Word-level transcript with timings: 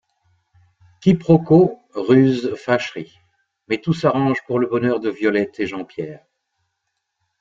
Quiproquos, 0.99 1.77
ruses, 1.93 2.55
fâcheries..., 2.59 3.19
mais 3.67 3.77
tout 3.79 3.93
s'arrange 3.93 4.41
pour 4.47 4.57
le 4.57 4.65
bonheur 4.65 4.99
de 4.99 5.11
Violette 5.11 5.59
et 5.59 5.67
Jean-Pierre. 5.67 6.25